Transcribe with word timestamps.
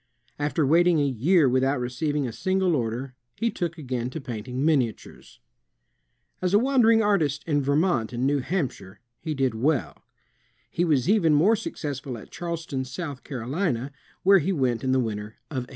After 0.39 0.65
waiting 0.65 0.99
a 0.99 1.05
year 1.05 1.47
without 1.47 1.79
receiving 1.79 2.27
a 2.27 2.31
single 2.33 2.75
order, 2.75 3.13
he 3.35 3.51
took 3.51 3.77
again 3.77 4.09
to 4.09 4.19
painting 4.19 4.65
miniatures. 4.65 5.39
As 6.41 6.55
a 6.55 6.59
wandering 6.59 7.03
artist 7.03 7.43
in 7.45 7.61
Vermont 7.61 8.11
and 8.11 8.25
New 8.25 8.39
Hampshire, 8.39 8.99
he 9.19 9.35
did 9.35 9.53
well. 9.53 10.01
He 10.71 10.83
was 10.83 11.07
even 11.07 11.35
more 11.35 11.55
successful 11.55 12.17
at 12.17 12.31
Charleston, 12.31 12.83
South 12.83 13.23
Carolina, 13.23 13.91
where 14.23 14.39
he 14.39 14.51
went 14.51 14.83
in 14.83 14.91
the 14.91 14.99
winter 14.99 15.35
of 15.51 15.67
1818. 15.67 15.67